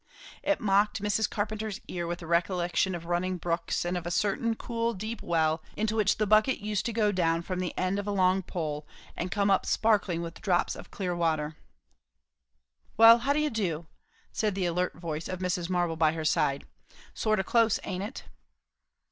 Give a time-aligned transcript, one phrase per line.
[0.41, 1.29] It mocked Mrs.
[1.29, 5.61] Carpenter's ear with the recollection of running brooks, and of a certain cool deep well
[5.77, 8.87] into which the bucket used to go down from the end of a long pole
[9.15, 11.55] and come up sparkling with drops of the clear water.
[12.97, 13.85] "Well, how do you do?"
[14.31, 15.69] said the alert voice of Mrs.
[15.69, 16.65] Marble by her side.
[17.13, 18.23] "Sort o' close, aint it?"